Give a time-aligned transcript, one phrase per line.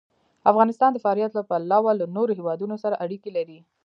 [0.51, 3.59] افغانستان د فاریاب له پلوه له نورو هېوادونو سره اړیکې لري.